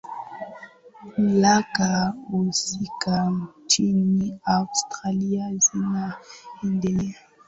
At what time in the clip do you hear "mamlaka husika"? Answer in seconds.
1.07-3.31